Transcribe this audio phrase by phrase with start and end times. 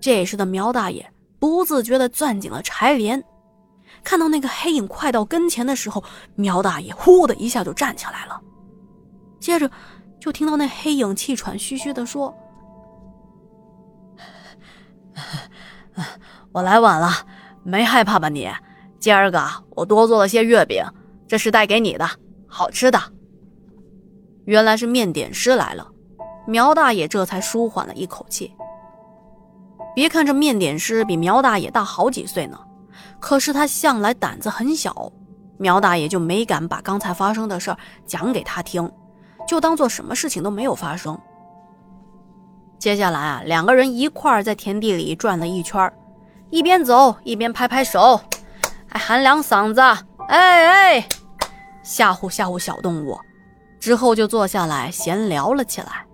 [0.00, 3.22] 这时的苗大爷不自觉地攥紧了柴帘，
[4.02, 6.02] 看到那个黑影快到跟前的时候，
[6.34, 8.40] 苗大爷呼的一下就站起来了，
[9.38, 9.70] 接着
[10.18, 12.34] 就听到那黑影气喘吁吁地说
[16.52, 17.10] ：“我来晚了，
[17.62, 18.50] 没害怕吧你？
[18.98, 20.82] 今儿个我多做了些月饼，
[21.28, 22.08] 这是带给你的，
[22.46, 23.00] 好吃的。”
[24.44, 25.86] 原来是面点师来了，
[26.46, 28.52] 苗大爷这才舒缓了一口气。
[29.94, 32.58] 别看这面点师比苗大爷大好几岁呢，
[33.18, 35.12] 可是他向来胆子很小，
[35.58, 37.76] 苗大爷就没敢把刚才发生的事儿
[38.06, 38.90] 讲给他听，
[39.46, 41.18] 就当做什么事情都没有发生。
[42.78, 45.92] 接下来啊，两个人一块儿在田地里转了一圈，
[46.48, 48.18] 一边走一边拍拍手，
[48.86, 49.80] 还喊两嗓子
[50.30, 51.08] “哎哎”，
[51.84, 53.18] 吓唬吓唬小动物，
[53.78, 56.06] 之后就坐下来闲聊了起来。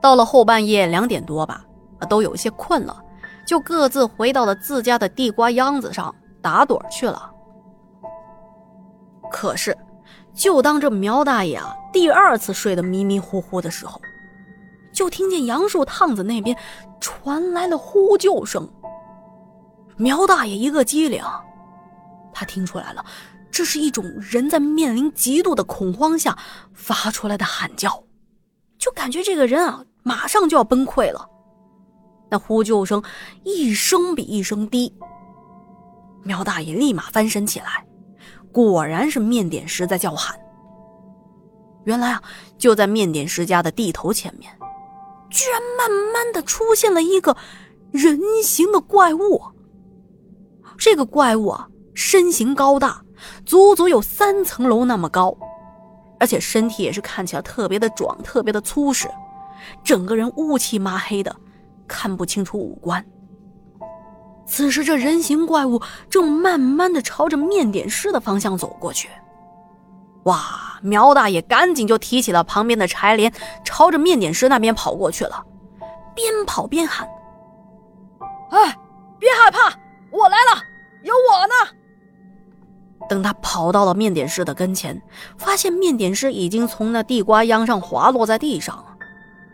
[0.00, 1.64] 到了后半夜两点多吧。
[2.04, 3.02] 都有些困了，
[3.46, 7.30] 就各自回到了自家的地瓜秧子上打盹去了。
[9.30, 9.76] 可是，
[10.34, 14.00] 就当这苗大爷啊第二次睡得迷迷糊糊的时候，
[14.92, 16.56] 就听见杨树趟子那边
[17.00, 18.68] 传来了呼救声。
[19.96, 21.22] 苗大爷一个机灵，
[22.32, 23.04] 他听出来了，
[23.50, 26.36] 这是一种人在面临极度的恐慌下
[26.72, 28.02] 发出来的喊叫，
[28.78, 31.28] 就感觉这个人啊马上就要崩溃了。
[32.30, 33.02] 那呼救声
[33.44, 34.92] 一声比一声低，
[36.22, 37.86] 苗大爷立马翻身起来，
[38.50, 40.38] 果然是面点师在叫喊。
[41.84, 42.22] 原来啊，
[42.56, 44.50] 就在面点师家的地头前面，
[45.30, 47.36] 居然慢慢的出现了一个
[47.92, 49.42] 人形的怪物。
[50.78, 53.04] 这个怪物啊，身形高大，
[53.44, 55.36] 足足有三层楼那么高，
[56.18, 59.06] 而且身体也是看起来特别的壮，特别的粗实，
[59.84, 61.36] 整个人乌漆麻黑的。
[61.86, 63.04] 看不清楚五官。
[64.46, 69.08] 此时，这人形怪物正慢慢的朝着面点师的方向走过去。
[70.24, 70.62] 哇！
[70.82, 73.32] 苗大爷赶紧就提起了旁边的柴镰，
[73.64, 75.42] 朝着面点师那边跑过去了，
[76.14, 77.08] 边跑边喊
[78.52, 78.76] ：“哎，
[79.18, 79.74] 别害怕，
[80.10, 80.62] 我来了，
[81.02, 81.54] 有我呢！”
[83.08, 85.00] 等他跑到了面点师的跟前，
[85.38, 88.84] 发现面点师已经从那地瓜秧上滑落在地上，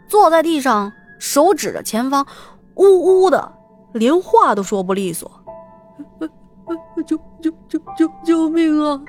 [0.08, 0.92] 坐在地上。
[1.20, 2.26] 手指着前方，
[2.74, 3.52] 呜呜的，
[3.92, 5.30] 连话都说不利索。
[7.06, 9.00] 救救救救救命啊！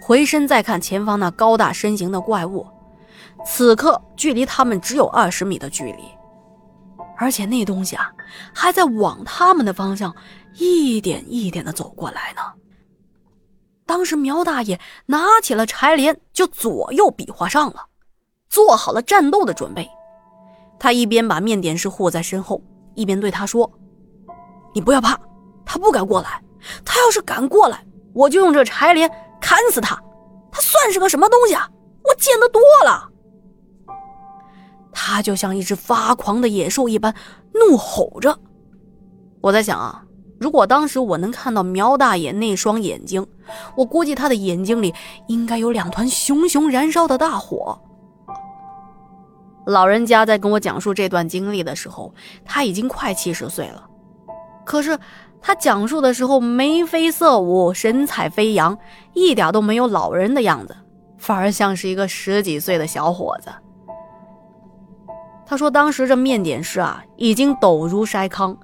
[0.00, 2.66] 回身再看前方那高大身形的怪物，
[3.44, 6.04] 此刻距离他们只有二十米的距离，
[7.16, 8.10] 而且那东西啊，
[8.54, 10.14] 还在往他们的方向
[10.56, 12.40] 一点一点的走过来呢。
[13.84, 17.86] 当时苗大爷拿起了柴镰，就左右比划上了，
[18.48, 19.88] 做好了战斗的准备。
[20.82, 22.60] 他一边把面点师护在身后，
[22.96, 23.70] 一边对他说
[24.74, 25.16] ：“你不要怕，
[25.64, 26.42] 他不敢过来。
[26.84, 29.08] 他要是敢过来，我就用这柴镰
[29.40, 29.94] 砍死他。
[30.50, 31.70] 他算是个什么东西啊？
[32.02, 33.08] 我见得多了。”
[34.90, 37.14] 他就像一只发狂的野兽一般
[37.54, 38.36] 怒吼着。
[39.40, 40.04] 我在想啊，
[40.40, 43.24] 如果当时我能看到苗大爷那双眼睛，
[43.76, 44.92] 我估计他的眼睛里
[45.28, 47.80] 应该有两团熊熊燃烧的大火。
[49.66, 52.12] 老人家在跟我讲述这段经历的时候，
[52.44, 53.88] 他已经快七十岁了。
[54.64, 54.98] 可是
[55.40, 58.76] 他讲述的时候眉飞色舞，神采飞扬，
[59.12, 60.76] 一点都没有老人的样子，
[61.16, 63.50] 反而像是一个十几岁的小伙子。
[65.44, 68.56] 他说，当时这面点师啊，已经抖如筛糠，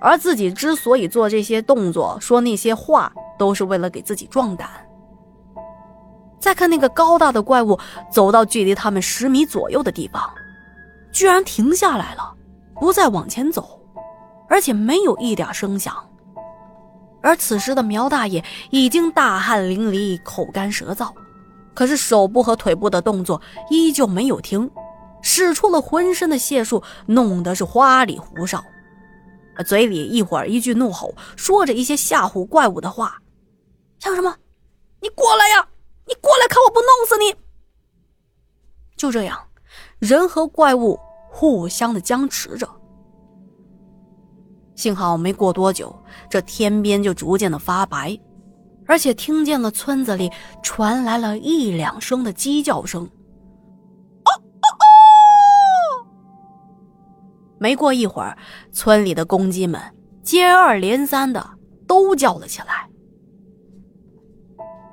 [0.00, 4.68] 而自己之所以做这些动作、说那些话，都是为了给自己壮胆。
[6.38, 7.78] 再看那个高大的怪物，
[8.10, 10.22] 走到距离他们十米左右的地方。
[11.12, 12.34] 居然停下来了，
[12.80, 13.80] 不再往前走，
[14.48, 15.94] 而且没有一点声响。
[17.22, 21.12] 而此时的苗大爷已经大汗淋漓、口干舌燥，
[21.74, 24.70] 可是手部和腿部的动作依旧没有停，
[25.20, 28.64] 使出了浑身的解数，弄得是花里胡哨，
[29.66, 33.18] 嘴里一会儿一句怒吼，说着一些吓唬怪物的话，
[33.98, 34.34] 像什么
[35.02, 35.68] “你过来呀，
[36.06, 37.34] 你过来看我不弄死你”，
[38.96, 39.38] 就这样。
[40.00, 40.98] 人和怪物
[41.28, 42.68] 互相的僵持着。
[44.74, 45.94] 幸好没过多久，
[46.30, 48.18] 这天边就逐渐的发白，
[48.86, 50.32] 而且听见了村子里
[50.62, 53.04] 传来了一两声的鸡叫声。
[53.04, 54.88] 哦哦哦！
[57.58, 58.36] 没过一会儿，
[58.72, 59.78] 村里的公鸡们
[60.22, 61.46] 接二连三的
[61.86, 62.88] 都叫了起来。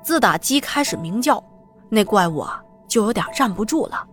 [0.02, 1.42] 自打鸡开始鸣叫，
[1.88, 4.06] 那怪物啊就有点站不住了。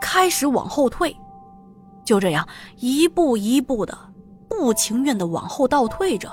[0.00, 1.16] 开始往后退，
[2.04, 2.46] 就这样
[2.76, 3.96] 一步一步的
[4.48, 6.30] 不情愿的往后倒退着。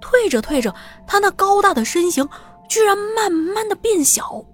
[0.00, 0.74] 退着退着，
[1.06, 2.28] 他那高大的身形
[2.68, 4.44] 居然慢慢的变小，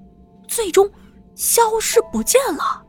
[0.49, 0.91] 最终
[1.35, 2.83] 消失不见了。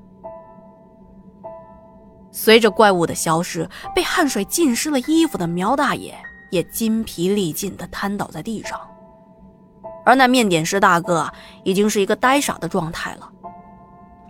[2.31, 6.17] 随着怪物的消失，被汗水浸湿了衣服的苗大爷
[6.51, 8.79] 也筋疲力尽的瘫倒在地上。
[10.05, 11.31] 而那面点师大哥，
[11.63, 13.31] 已经是一个呆傻的状态了。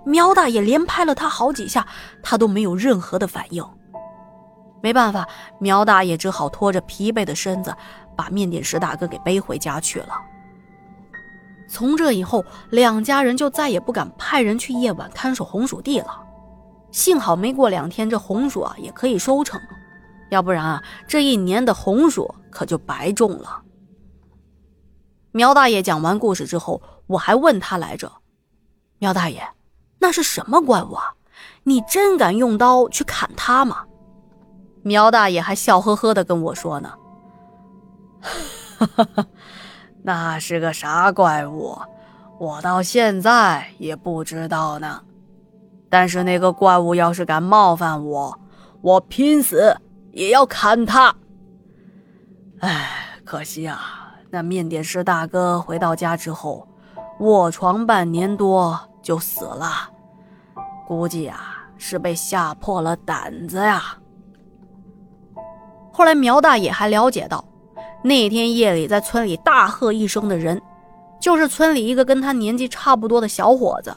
[0.06, 1.86] 苗大爷连拍了他好几下，
[2.22, 3.66] 他都没有任何的反应。
[4.82, 5.28] 没办法，
[5.60, 7.76] 苗大爷只好拖着疲惫的身子，
[8.16, 10.10] 把面点师大哥给背回家去了。
[11.68, 16.22] 从这以后，两家人就再也不敢派人去夜晚看守红薯地了。
[16.92, 19.60] 幸好没过两天，这红薯啊也可以收成，
[20.30, 23.64] 要不然啊，这一年的红薯可就白种了。
[25.32, 28.12] 苗大爷讲完故事之后，我还问他来着
[29.00, 29.46] ：“苗大爷，
[30.06, 31.16] 那是什么怪物啊？
[31.64, 33.86] 你真敢用刀去砍他吗？”
[34.86, 36.94] 苗大爷还笑呵呵的跟我说呢
[40.04, 41.76] ：“那是个啥怪物？
[42.38, 45.02] 我到现在也不知道呢。
[45.90, 48.40] 但是那个怪物要是敢冒犯我，
[48.82, 49.76] 我拼死
[50.12, 51.16] 也要砍他。
[52.60, 56.68] 哎，可惜啊。”那面点师大哥回到家之后，
[57.22, 59.90] 卧床半年多就死了，
[60.88, 63.82] 估计啊是被吓破了胆子呀。
[65.92, 67.44] 后来苗大爷还了解到，
[68.04, 70.62] 那天夜里在村里大喝一声的人，
[71.20, 73.96] 就是村里一个跟他年纪差不多的小伙子，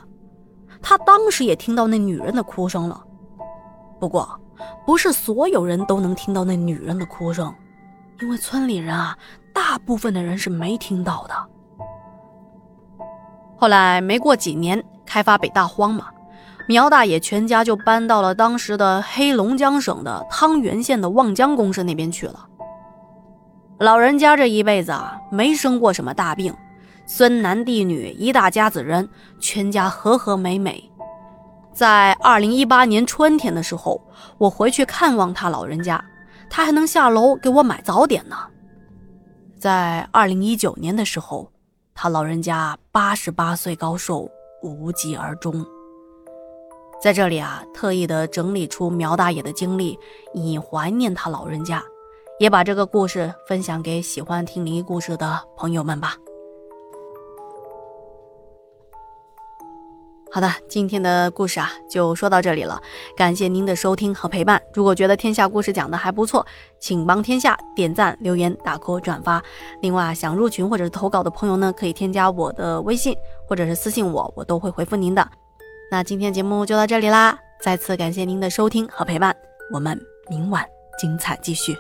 [0.81, 3.05] 他当时也听到那女人的哭声了。
[4.01, 4.41] 不过，
[4.87, 7.53] 不是所有人都能听到那女人的哭声，
[8.21, 9.17] 因为村里人啊。
[9.55, 11.35] 大部分的人是没听到的。
[13.57, 16.07] 后来没过几年，开发北大荒嘛，
[16.69, 22.47] 苗大爷全家就搬到了当时的黑龙江省的汤原县的望江公社那边去了。
[23.79, 26.55] 老人家这一辈子啊，没生过什么大病，
[27.07, 29.09] 孙男弟女一大家子人，
[29.41, 30.85] 全家和和美美。
[31.73, 33.99] 在二零一八年春天的时候，
[34.37, 36.05] 我回去看望他老人家，
[36.51, 38.37] 他还能下楼给我买早点呢。
[39.59, 41.51] 在二零一九年的时候，
[41.95, 44.29] 他老人家八十八岁高寿，
[44.63, 45.65] 无疾而终。
[47.01, 49.97] 在这里啊，特意的整理出苗大爷的经历，
[50.35, 51.81] 以怀念他老人家，
[52.41, 56.17] 也把这个故事分享给喜欢听灵异故事的朋友们吧。
[60.33, 62.83] 好的，今天的故事啊就说到这里了，
[63.17, 64.61] 感谢您的收听和陪伴。
[64.75, 66.45] 如果觉得天下故事讲的还不错，
[66.81, 69.41] 请帮天下点赞、留言、打 call、转发。
[69.81, 73.17] 另外，想入群或者是投稿的朋友呢，可以添加我的微信
[73.47, 75.27] 或者是私信我，我都会回复您的。
[75.91, 79.35] 那今天节目就到这里啦，再次感谢您的收听和陪伴，
[79.73, 79.99] 我们
[80.29, 80.63] 明晚
[80.99, 81.75] 精彩继续。